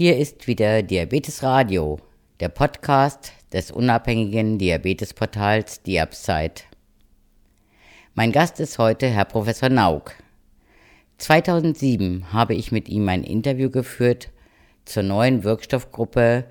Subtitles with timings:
[0.00, 1.98] Hier ist wieder Diabetes Radio,
[2.38, 6.62] der Podcast des unabhängigen Diabetesportals Diabsite.
[8.14, 10.14] Mein Gast ist heute Herr Professor Nauk.
[11.16, 14.30] 2007 habe ich mit ihm ein Interview geführt
[14.84, 16.44] zur neuen Wirkstoffgruppe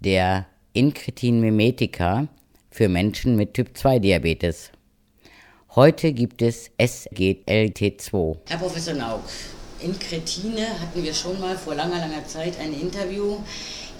[0.00, 2.28] der Incretin Mimetica
[2.70, 4.72] für Menschen mit Typ-2-Diabetes.
[5.74, 8.38] Heute gibt es SGLT2.
[8.48, 8.94] Herr Professor
[9.78, 13.38] Nauk, Incretine hatten wir schon mal vor langer, langer Zeit ein Interview.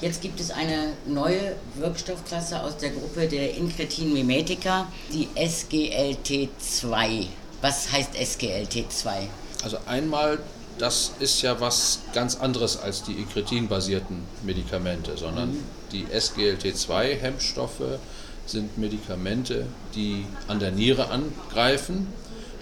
[0.01, 7.27] Jetzt gibt es eine neue Wirkstoffklasse aus der Gruppe der Incretin Mimetica, die SGLT2.
[7.61, 9.29] Was heißt SGLT2?
[9.65, 10.39] Also einmal,
[10.79, 15.65] das ist ja was ganz anderes als die Incretin-basierten Medikamente, sondern mhm.
[15.91, 17.99] die SGLT2-Hemmstoffe
[18.47, 22.07] sind Medikamente, die an der Niere angreifen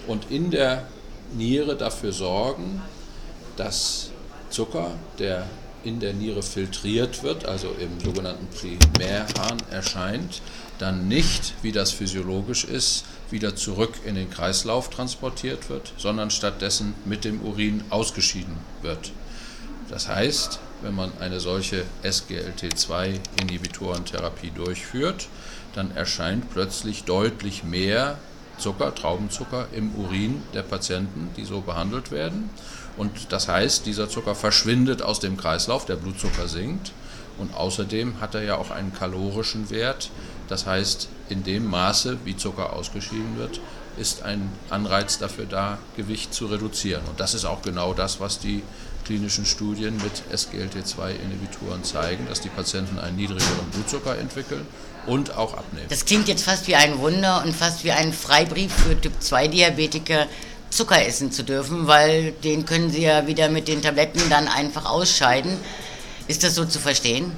[0.07, 0.87] und in der
[1.35, 2.81] Niere dafür sorgen,
[3.57, 4.11] dass
[4.49, 5.45] Zucker, der
[5.83, 10.41] in der Niere filtriert wird, also im sogenannten Primärhahn erscheint,
[10.79, 16.93] dann nicht, wie das physiologisch ist, wieder zurück in den Kreislauf transportiert wird, sondern stattdessen
[17.05, 19.11] mit dem Urin ausgeschieden wird.
[19.89, 25.27] Das heißt, wenn man eine solche SGLT2-Inhibitorentherapie durchführt,
[25.73, 28.17] dann erscheint plötzlich deutlich mehr
[28.57, 32.49] Zucker, Traubenzucker im Urin der Patienten, die so behandelt werden.
[32.97, 36.91] Und das heißt, dieser Zucker verschwindet aus dem Kreislauf, der Blutzucker sinkt.
[37.37, 40.09] Und außerdem hat er ja auch einen kalorischen Wert.
[40.47, 43.59] Das heißt, in dem Maße, wie Zucker ausgeschieden wird,
[43.97, 47.03] ist ein Anreiz dafür da, Gewicht zu reduzieren.
[47.07, 48.63] Und das ist auch genau das, was die
[49.05, 54.67] klinischen Studien mit SGLT2-Inhibitoren zeigen, dass die Patienten einen niedrigeren Blutzucker entwickeln
[55.05, 55.87] und auch abnehmen.
[55.89, 60.27] Das klingt jetzt fast wie ein Wunder und fast wie ein Freibrief für Typ-2-Diabetiker,
[60.69, 64.85] Zucker essen zu dürfen, weil den können sie ja wieder mit den Tabletten dann einfach
[64.85, 65.57] ausscheiden.
[66.27, 67.31] Ist das so zu verstehen?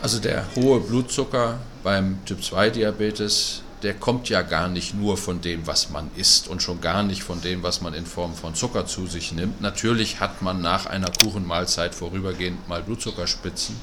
[0.00, 5.90] Also der hohe Blutzucker beim Typ-2-Diabetes, der kommt ja gar nicht nur von dem, was
[5.90, 9.06] man isst und schon gar nicht von dem, was man in Form von Zucker zu
[9.06, 9.60] sich nimmt.
[9.60, 13.76] Natürlich hat man nach einer Kuchenmahlzeit vorübergehend mal Blutzuckerspitzen,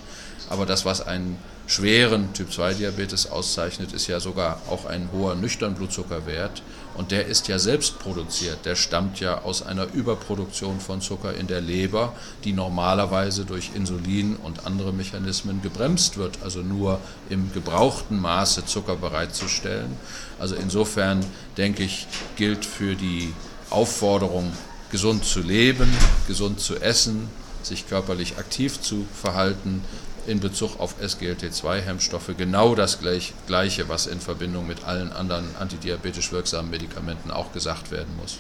[0.50, 1.38] aber das, was einen
[1.68, 6.64] schweren Typ-2-Diabetes auszeichnet, ist ja sogar auch ein hoher nüchtern Blutzuckerwert.
[7.00, 8.66] Und der ist ja selbst produziert.
[8.66, 12.12] Der stammt ja aus einer Überproduktion von Zucker in der Leber,
[12.44, 17.00] die normalerweise durch Insulin und andere Mechanismen gebremst wird, also nur
[17.30, 19.96] im gebrauchten Maße Zucker bereitzustellen.
[20.40, 22.06] Also insofern denke ich,
[22.36, 23.34] gilt für die
[23.70, 24.52] Aufforderung,
[24.92, 25.90] gesund zu leben,
[26.28, 27.30] gesund zu essen,
[27.64, 29.86] sich körperlich aktiv zu verhalten,
[30.30, 36.70] in Bezug auf SGLT2-Hemmstoffe genau das Gleiche, was in Verbindung mit allen anderen antidiabetisch wirksamen
[36.70, 38.38] Medikamenten auch gesagt werden muss.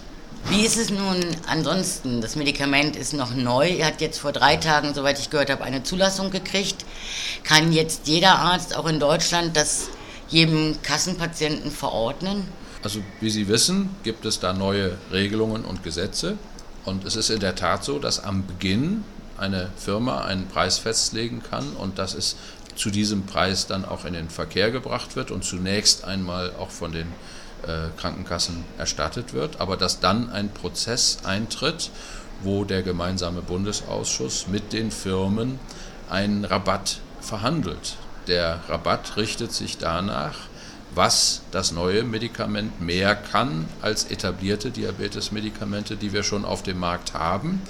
[0.47, 2.21] Wie ist es nun ansonsten?
[2.21, 3.67] Das Medikament ist noch neu.
[3.67, 6.85] Er hat jetzt vor drei Tagen, soweit ich gehört habe, eine Zulassung gekriegt.
[7.43, 9.89] Kann jetzt jeder Arzt auch in Deutschland das
[10.29, 12.47] jedem Kassenpatienten verordnen?
[12.83, 16.37] Also wie Sie wissen, gibt es da neue Regelungen und Gesetze.
[16.85, 19.03] Und es ist in der Tat so, dass am Beginn
[19.39, 22.35] eine Firma einen Preis festlegen kann und dass es
[22.75, 26.91] zu diesem Preis dann auch in den Verkehr gebracht wird und zunächst einmal auch von
[26.91, 27.07] den
[27.63, 31.91] äh, Krankenkassen erstattet wird, aber dass dann ein Prozess eintritt,
[32.41, 35.59] wo der gemeinsame Bundesausschuss mit den Firmen
[36.09, 37.97] einen Rabatt verhandelt.
[38.27, 40.35] Der Rabatt richtet sich danach,
[40.95, 47.13] was das neue Medikament mehr kann als etablierte Diabetesmedikamente, die wir schon auf dem Markt
[47.13, 47.61] haben.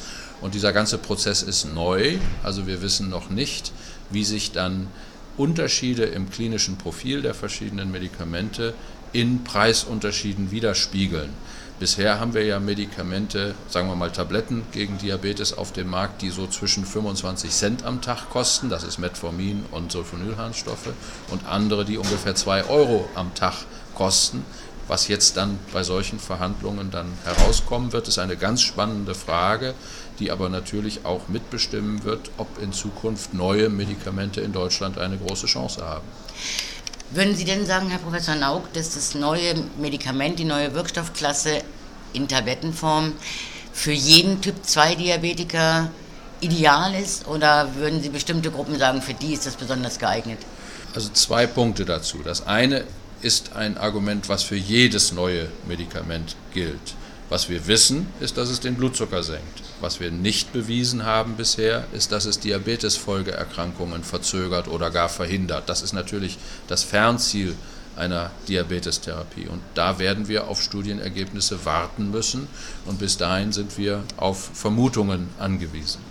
[0.42, 3.72] Und dieser ganze Prozess ist neu, also wir wissen noch nicht,
[4.10, 4.88] wie sich dann
[5.38, 8.74] Unterschiede im klinischen Profil der verschiedenen Medikamente
[9.14, 11.30] in Preisunterschieden widerspiegeln.
[11.80, 16.30] Bisher haben wir ja Medikamente, sagen wir mal Tabletten gegen Diabetes auf dem Markt, die
[16.30, 20.90] so zwischen 25 Cent am Tag kosten, das ist Metformin und Sulfonylharnstoffe,
[21.32, 23.54] und andere, die ungefähr 2 Euro am Tag
[23.96, 24.44] kosten.
[24.90, 29.76] Was jetzt dann bei solchen Verhandlungen dann herauskommen wird, ist eine ganz spannende Frage,
[30.18, 35.46] die aber natürlich auch mitbestimmen wird, ob in Zukunft neue Medikamente in Deutschland eine große
[35.46, 36.08] Chance haben.
[37.12, 41.62] Würden Sie denn sagen, Herr Professor Nauk, dass das neue Medikament, die neue Wirkstoffklasse
[42.14, 43.14] in Tablettenform
[43.72, 45.92] für jeden Typ-2-Diabetiker
[46.42, 47.28] ideal ist?
[47.28, 50.40] Oder würden Sie bestimmte Gruppen sagen, für die ist das besonders geeignet?
[50.96, 52.22] Also zwei Punkte dazu.
[52.24, 52.86] Das eine
[53.22, 56.96] ist ein Argument, was für jedes neue Medikament gilt.
[57.30, 59.62] Was wir wissen, ist, dass es den Blutzucker senkt.
[59.82, 65.70] Was wir nicht bewiesen haben bisher, ist, dass es Diabetesfolgeerkrankungen verzögert oder gar verhindert.
[65.70, 66.38] Das ist natürlich
[66.68, 67.56] das Fernziel
[67.96, 69.48] einer Diabetestherapie.
[69.48, 72.48] Und da werden wir auf Studienergebnisse warten müssen.
[72.86, 76.02] Und bis dahin sind wir auf Vermutungen angewiesen.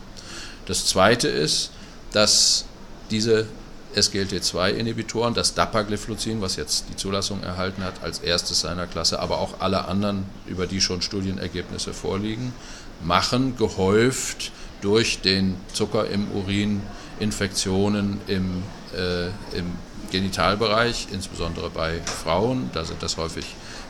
[0.67, 1.71] Das Zweite ist,
[2.13, 2.65] dass
[3.11, 3.47] diese
[3.95, 9.61] SGLT2-Inhibitoren, das Dapagliflozin, was jetzt die Zulassung erhalten hat, als erstes seiner Klasse, aber auch
[9.61, 12.53] alle anderen, über die schon Studienergebnisse vorliegen,
[13.03, 16.83] machen gehäuft durch den Zucker im Urin
[17.21, 18.63] Infektionen im,
[18.95, 19.27] äh,
[19.57, 19.73] im
[20.11, 22.71] Genitalbereich, insbesondere bei Frauen.
[22.73, 23.45] Da sind das häufig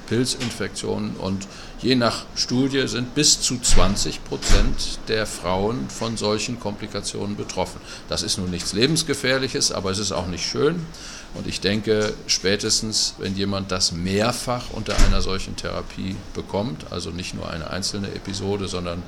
[0.09, 1.47] Pilzinfektionen und
[1.81, 7.81] je nach Studie sind bis zu 20 Prozent der Frauen von solchen Komplikationen betroffen.
[8.09, 10.87] Das ist nun nichts Lebensgefährliches, aber es ist auch nicht schön.
[11.35, 17.35] Und ich denke, spätestens, wenn jemand das mehrfach unter einer solchen Therapie bekommt, also nicht
[17.35, 19.03] nur eine einzelne Episode, sondern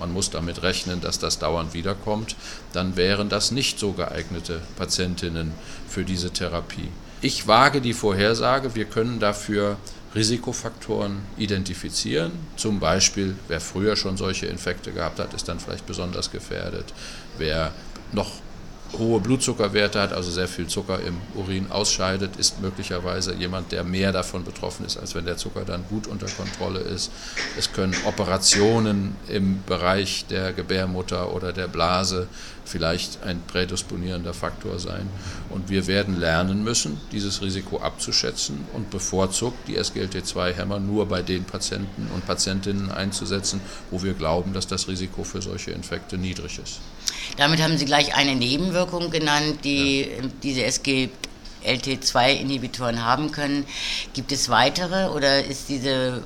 [0.00, 2.34] man muss damit rechnen, dass das dauernd wiederkommt,
[2.72, 5.52] dann wären das nicht so geeignete Patientinnen
[5.88, 6.88] für diese Therapie.
[7.20, 9.76] Ich wage die Vorhersage, wir können dafür
[10.16, 12.32] Risikofaktoren identifizieren.
[12.56, 16.94] Zum Beispiel, wer früher schon solche Infekte gehabt hat, ist dann vielleicht besonders gefährdet.
[17.38, 17.72] Wer
[18.12, 18.32] noch
[18.98, 24.12] hohe Blutzuckerwerte hat, also sehr viel Zucker im Urin ausscheidet, ist möglicherweise jemand, der mehr
[24.12, 27.10] davon betroffen ist, als wenn der Zucker dann gut unter Kontrolle ist.
[27.58, 32.28] Es können Operationen im Bereich der Gebärmutter oder der Blase
[32.64, 35.08] vielleicht ein prädisponierender Faktor sein.
[35.50, 41.44] Und wir werden lernen müssen, dieses Risiko abzuschätzen und bevorzugt die SGLT2-Hämmer nur bei den
[41.44, 43.60] Patienten und Patientinnen einzusetzen,
[43.90, 46.80] wo wir glauben, dass das Risiko für solche Infekte niedrig ist.
[47.36, 48.75] Damit haben Sie gleich eine Nebenwirkung
[49.10, 50.06] genannt, die ja.
[50.42, 53.66] diese SGLT2-Inhibitoren haben können.
[54.12, 56.22] Gibt es weitere oder ist diese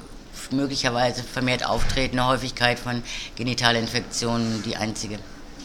[0.50, 3.02] möglicherweise vermehrt auftretende Häufigkeit von
[3.36, 5.18] Genitalinfektionen die einzige?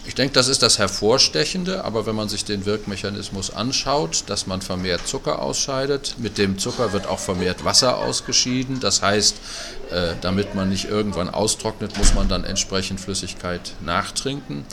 [0.06, 4.62] Ich denke, das ist das Hervorstechende, aber wenn man sich den Wirkmechanismus anschaut, dass man
[4.62, 8.78] vermehrt Zucker ausscheidet, mit dem Zucker wird auch vermehrt Wasser ausgeschieden.
[8.78, 9.36] Das heißt,
[9.90, 14.64] äh, damit man nicht irgendwann austrocknet, muss man dann entsprechend Flüssigkeit nachtrinken.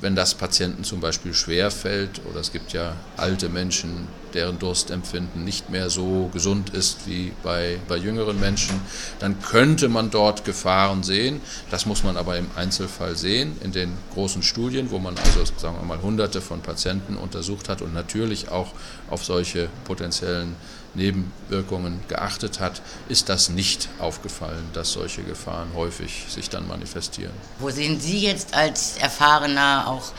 [0.00, 5.44] Wenn das Patienten zum Beispiel schwer fällt, oder es gibt ja alte Menschen, deren Durstempfinden
[5.44, 8.80] nicht mehr so gesund ist wie bei, bei jüngeren Menschen,
[9.18, 11.40] dann könnte man dort Gefahren sehen.
[11.70, 15.76] Das muss man aber im Einzelfall sehen, in den großen Studien, wo man also, sagen
[15.78, 18.72] wir mal, hunderte von Patienten untersucht hat und natürlich auch
[19.08, 20.56] auf solche potenziellen
[20.94, 27.32] Nebenwirkungen geachtet hat, ist das nicht aufgefallen, dass solche Gefahren häufig sich dann manifestieren.
[27.58, 30.12] Wo sehen Sie jetzt als erfahrener auch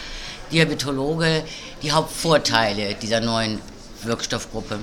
[0.52, 1.44] Diabetologe
[1.82, 3.60] die Hauptvorteile dieser neuen
[4.04, 4.80] Wirkstoffgruppe?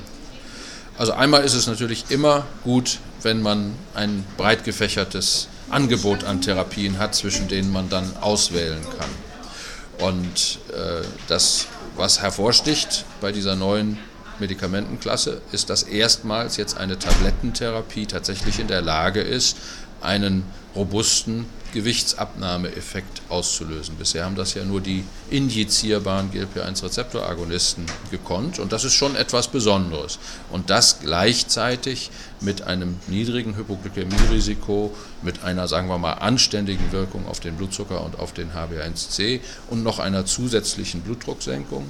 [0.96, 6.98] Also einmal ist es natürlich immer gut, wenn man ein breit gefächertes Angebot an Therapien
[6.98, 10.08] hat, zwischen denen man dann auswählen kann.
[10.08, 11.66] Und äh, das,
[11.96, 13.98] was hervorsticht bei dieser neuen
[14.38, 19.56] Medikamentenklasse ist, dass erstmals jetzt eine Tablettentherapie tatsächlich in der Lage ist,
[20.00, 20.44] einen
[20.74, 23.96] robusten Gewichtsabnahmeeffekt auszulösen.
[23.96, 30.18] Bisher haben das ja nur die injizierbaren GLP-1-Rezeptoragonisten gekonnt und das ist schon etwas Besonderes.
[30.50, 32.10] Und das gleichzeitig
[32.40, 38.18] mit einem niedrigen Hypoglykämierisiko, mit einer, sagen wir mal, anständigen Wirkung auf den Blutzucker und
[38.18, 41.86] auf den HbA1c und noch einer zusätzlichen Blutdrucksenkung.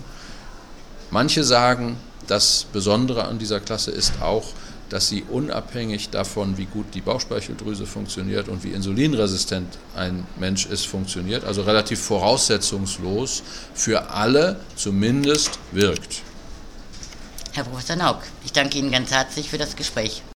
[1.11, 1.97] Manche sagen,
[2.27, 4.53] das Besondere an dieser Klasse ist auch,
[4.89, 10.87] dass sie unabhängig davon, wie gut die Bauchspeicheldrüse funktioniert und wie insulinresistent ein Mensch ist,
[10.87, 13.43] funktioniert, also relativ voraussetzungslos
[13.75, 16.23] für alle zumindest wirkt.
[17.53, 20.23] Herr Professor Nauk, ich danke Ihnen ganz herzlich für das Gespräch.